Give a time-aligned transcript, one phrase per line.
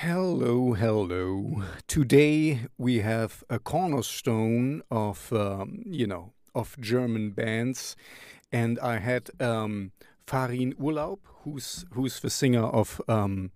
[0.00, 1.62] Hello, hello.
[1.86, 7.96] Today we have a cornerstone of, um, you know, of German bands,
[8.52, 9.92] and I had um,
[10.26, 13.52] Farin Urlaub, who's who's the singer of um,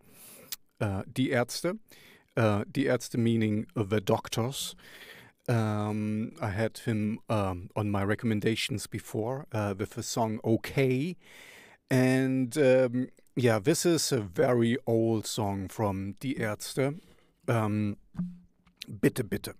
[0.80, 1.78] uh, Die Ärzte.
[2.38, 4.74] Uh, Die Ärzte meaning the doctors.
[5.46, 11.18] Um, I had him um, on my recommendations before uh, with the song "Okay,"
[11.90, 17.00] and um, yeah, this is a very old song from Die Ärzte.
[17.48, 17.96] Um,
[19.00, 19.54] bitte, bitte.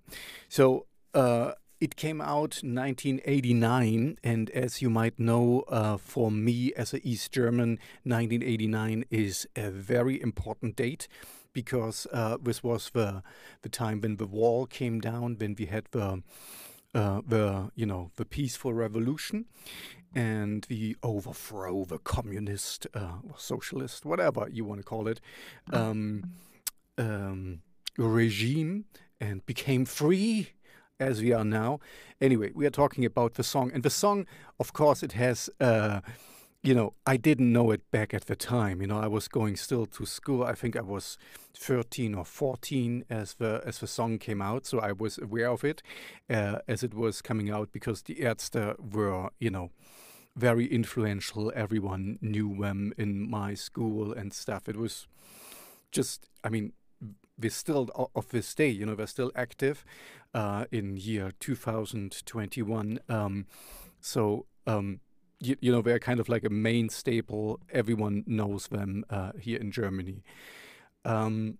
[0.48, 6.92] So uh, it came out 1989, and as you might know, uh, for me as
[6.92, 11.08] an East German, 1989 is a very important date
[11.52, 13.22] because uh, this was the
[13.62, 16.22] the time when the wall came down, when we had the
[16.94, 19.46] uh, the you know the peaceful revolution,
[20.14, 25.20] and the overthrow the communist uh, socialist, whatever you want to call it,
[25.72, 26.24] um,
[26.98, 27.60] um,
[27.96, 28.84] regime,
[29.20, 30.50] and became free
[30.98, 31.80] as we are now.
[32.20, 34.26] Anyway, we are talking about the song, and the song,
[34.58, 35.48] of course, it has.
[35.60, 36.00] Uh,
[36.62, 38.82] you know, I didn't know it back at the time.
[38.82, 40.44] You know, I was going still to school.
[40.44, 41.16] I think I was
[41.54, 45.64] 13 or 14 as the as the song came out, so I was aware of
[45.64, 45.82] it
[46.28, 49.70] uh, as it was coming out because the Ärzte were, you know,
[50.36, 51.50] very influential.
[51.54, 54.68] Everyone knew them in my school and stuff.
[54.68, 55.06] It was
[55.92, 56.72] just, I mean,
[57.40, 59.84] we're still of this day, you know, they're still active
[60.34, 63.00] uh, in year 2021.
[63.08, 63.46] Um,
[64.00, 65.00] so, um,
[65.40, 67.60] you, you, know, they're kind of like a main staple.
[67.72, 70.22] Everyone knows them uh, here in Germany.
[71.04, 71.58] Um,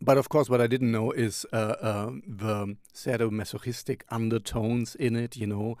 [0.00, 5.36] but of course, what I didn't know is uh, uh the sadomasochistic undertones in it,
[5.36, 5.78] you know.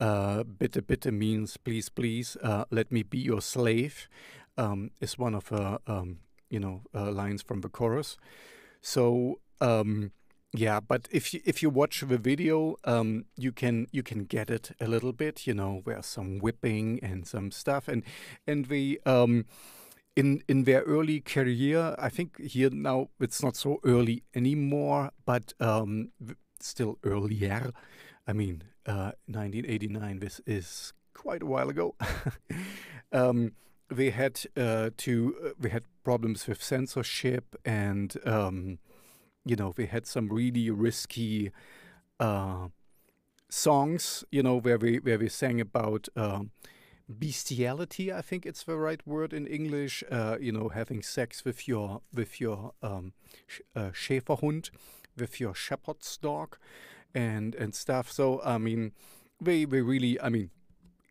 [0.00, 4.08] Uh, bitte, bitte means please, please, uh, let me be your slave,
[4.58, 6.18] um, is one of the, um,
[6.50, 8.16] you know, uh, lines from the chorus.
[8.80, 10.10] So, um,
[10.54, 14.50] yeah, but if you if you watch the video, um, you can you can get
[14.50, 15.46] it a little bit.
[15.46, 18.02] You know, there's some whipping and some stuff, and
[18.46, 19.46] and the um,
[20.14, 25.54] in in their early career, I think here now it's not so early anymore, but
[25.58, 26.10] um,
[26.60, 27.72] still earlier.
[28.26, 30.18] I mean, uh, 1989.
[30.18, 31.94] This is quite a while ago.
[33.12, 33.52] um,
[33.88, 38.78] they had uh, to uh, they had problems with censorship and um,
[39.44, 41.50] you know, we had some really risky
[42.20, 42.68] uh,
[43.48, 46.42] songs, you know, where we where we sang about uh,
[47.08, 48.12] bestiality.
[48.12, 50.04] I think it's the right word in English.
[50.10, 53.12] Uh, you know, having sex with your with your um,
[53.46, 54.70] sh uh, Schäferhund,
[55.16, 56.56] with your shepherd's dog,
[57.14, 58.10] and and stuff.
[58.10, 58.92] So I mean,
[59.40, 60.50] we we really, I mean.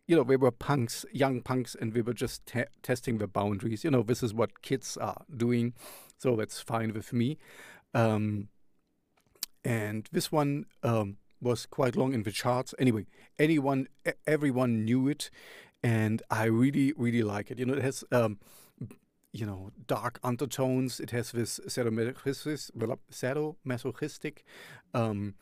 [0.08, 3.84] You know, we were punks, young punks, and we were just te testing the boundaries.
[3.84, 5.74] You know, this is what kids are doing,
[6.18, 7.38] so that's fine with me.
[7.94, 8.48] Um,
[9.64, 12.74] and this one um, was quite long in the charts.
[12.78, 13.06] Anyway,
[13.38, 13.88] anyone,
[14.26, 15.30] everyone knew it,
[15.82, 17.58] and I really, really like it.
[17.58, 18.38] You know, it has, um,
[19.32, 21.00] you know, dark undertones.
[21.00, 24.36] It has this sadomasochistic
[24.94, 25.34] um,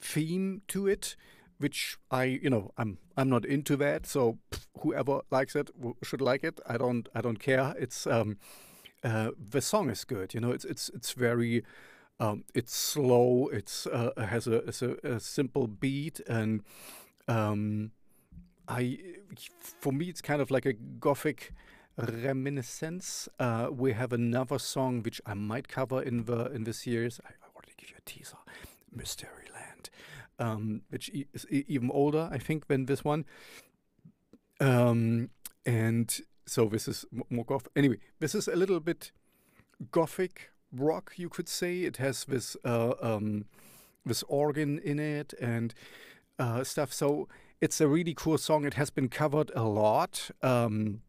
[0.00, 1.16] theme to it,
[1.58, 4.06] which I, you know, I'm I'm not into that.
[4.06, 4.38] So
[4.80, 5.70] whoever likes it
[6.02, 6.60] should like it.
[6.66, 7.74] I don't I don't care.
[7.78, 8.38] It's um,
[9.04, 10.34] uh, the song is good.
[10.34, 11.64] You know, it's it's it's very
[12.20, 13.48] um, it's slow.
[13.52, 16.62] It's uh, has a, a, a, simple beat, and
[17.28, 17.92] um,
[18.66, 18.98] I
[19.80, 21.52] for me it's kind of like a gothic
[21.96, 23.28] reminiscence.
[23.38, 27.20] Uh, we have another song which I might cover in the in the series.
[27.24, 28.36] I, I to give you a teaser,
[28.94, 29.90] Mystery Land,
[30.38, 33.24] um, which is even older, I think, than this one.
[34.60, 35.30] Um,
[35.64, 37.68] and so this is more goth.
[37.76, 39.12] Anyway, this is a little bit
[39.90, 41.82] gothic rock, you could say.
[41.82, 43.44] It has this uh, um,
[44.04, 45.74] this organ in it and
[46.38, 46.92] uh, stuff.
[46.92, 47.28] So
[47.60, 48.64] it's a really cool song.
[48.64, 50.30] It has been covered a lot.
[50.42, 51.02] Um,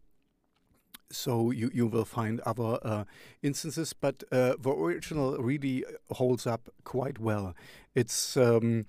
[1.12, 3.06] so you, you will find other uh,
[3.42, 7.56] instances, but uh, the original really holds up quite well.
[7.96, 8.86] It's um,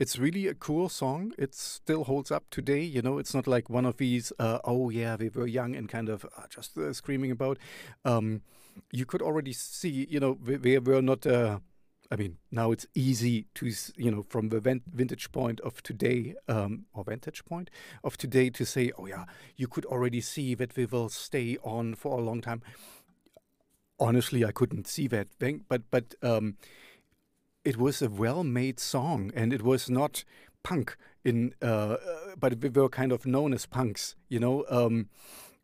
[0.00, 1.32] it's really a cool song.
[1.38, 2.80] It still holds up today.
[2.80, 5.90] You know, it's not like one of these, uh, oh yeah, we were young and
[5.90, 7.58] kind of uh, just uh, screaming about.
[8.06, 8.40] Um,
[8.92, 11.26] you could already see, you know, we, they were not.
[11.26, 11.58] Uh,
[12.10, 16.86] I mean, now it's easy to, you know, from the vintage point of today, um,
[16.92, 17.70] or vantage point
[18.02, 19.26] of today, to say, oh yeah,
[19.56, 22.62] you could already see that they will stay on for a long time.
[24.00, 26.14] Honestly, I couldn't see that thing, but but.
[26.22, 26.56] Um,
[27.64, 30.24] it was a well-made song, and it was not
[30.62, 31.96] punk in, uh, uh,
[32.38, 34.64] but we were kind of known as punks, you know.
[34.68, 35.08] Um,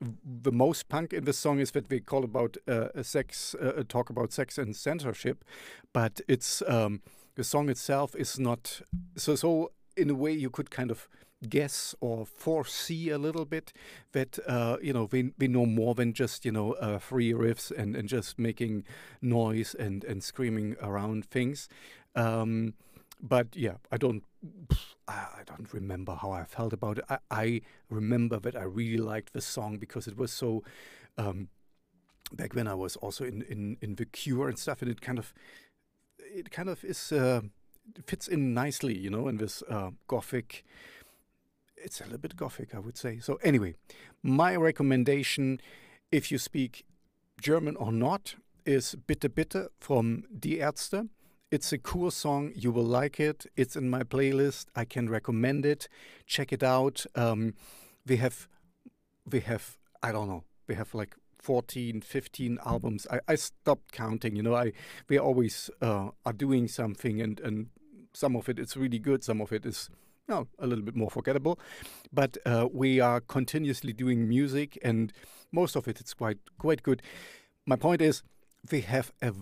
[0.01, 4.11] the most punk in the song is that we call about uh, sex, uh, talk
[4.11, 5.45] about sex and censorship,
[5.93, 7.01] but it's um,
[7.35, 8.83] the song itself is not
[9.17, 9.35] so.
[9.37, 11.09] So in a way, you could kind of
[11.49, 13.73] guess or foresee a little bit
[14.12, 17.71] that uh, you know we, we know more than just you know uh, free riffs
[17.71, 18.85] and, and just making
[19.21, 21.69] noise and, and screaming around things.
[22.15, 22.75] Um,
[23.21, 24.23] but yeah, I don't
[25.09, 27.05] I don't remember how I felt about it.
[27.09, 27.61] I, I
[27.91, 30.62] remember that I really liked the song because it was so.
[31.19, 31.49] Um,
[32.33, 35.19] back when I was also in, in, in the Cure and stuff, and it kind
[35.19, 35.33] of
[36.19, 37.43] it kind of is uh,
[38.06, 40.65] fits in nicely, you know, in this uh, gothic
[41.76, 43.19] it's a little bit gothic, I would say.
[43.20, 43.75] So, anyway,
[44.23, 45.61] my recommendation,
[46.11, 46.84] if you speak
[47.40, 51.08] German or not, is Bitte Bitte from Die Ärzte.
[51.50, 52.52] It's a cool song.
[52.55, 53.46] You will like it.
[53.56, 54.67] It's in my playlist.
[54.75, 55.88] I can recommend it.
[56.26, 57.06] Check it out.
[57.14, 57.55] Um,
[58.06, 58.49] we have,
[59.31, 61.14] we have, I don't know, we have like
[61.46, 63.06] 14, 15 albums.
[63.11, 64.34] I, I stopped counting.
[64.34, 64.73] You know, I
[65.08, 67.69] we always uh, are doing something, and and
[68.12, 69.23] some of it is really good.
[69.23, 69.88] Some of it is
[70.28, 71.58] no, a little bit more forgettable.
[72.12, 75.12] But uh, we are continuously doing music, and
[75.52, 77.02] most of it it is quite quite good.
[77.67, 78.23] My point is,
[78.70, 79.32] we have a.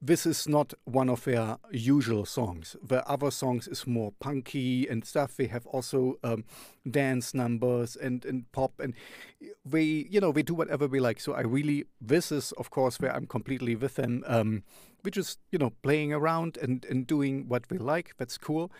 [0.00, 2.76] This is not one of their usual songs.
[2.80, 5.36] The other songs is more punky and stuff.
[5.36, 6.44] They have also um,
[6.88, 8.94] dance numbers and, and pop, and
[9.68, 11.18] we, you know, we do whatever we like.
[11.18, 14.22] So I really, this is of course where I'm completely with them.
[14.28, 14.62] Um,
[15.02, 18.14] we're just, you know, playing around and, and doing what we like.
[18.16, 18.70] That's cool.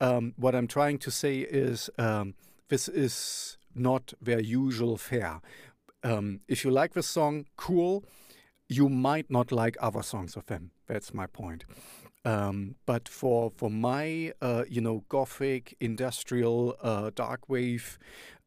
[0.00, 2.34] Um, what I'm trying to say is um,
[2.68, 5.40] this is not their usual fare.
[6.02, 8.04] Um, if you like the song, cool.
[8.68, 10.70] You might not like other songs of them.
[10.86, 11.64] That's my point.
[12.24, 17.98] Um, but for for my uh, you know gothic industrial uh, dark wave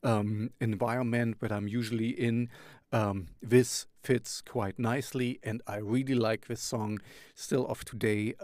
[0.04, 2.50] um, environment that I'm usually in,
[2.92, 7.00] um, this fits quite nicely, and I really like this song
[7.36, 8.36] still of today.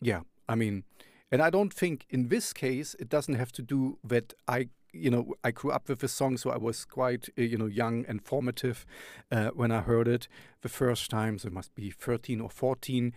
[0.00, 0.84] yeah, I mean
[1.30, 5.10] and I don't think in this case it doesn't have to do that I you
[5.10, 8.04] know I grew up with this song, so I was quite uh, you know young
[8.08, 8.84] and formative
[9.30, 10.28] uh, when I heard it
[10.62, 11.38] the first time.
[11.38, 13.12] So it must be thirteen or fourteen.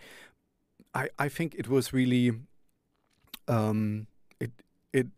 [0.94, 2.32] I I think it was really
[3.48, 4.06] um,
[4.40, 4.52] it
[4.92, 5.08] it.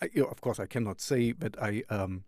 [0.00, 2.24] I, you know, of course, I cannot say that I um,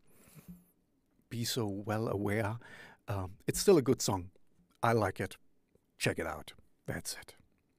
[1.30, 2.58] be so well aware.
[3.06, 4.30] Um, it's still a good song.
[4.82, 5.36] I like it.
[5.98, 6.52] Check it out.
[6.86, 7.37] That's it.